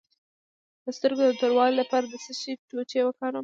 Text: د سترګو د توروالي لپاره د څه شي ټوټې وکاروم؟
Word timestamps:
د 0.83 0.85
سترګو 0.97 1.23
د 1.27 1.31
توروالي 1.41 1.75
لپاره 1.81 2.05
د 2.07 2.13
څه 2.23 2.31
شي 2.39 2.51
ټوټې 2.69 3.01
وکاروم؟ 3.05 3.39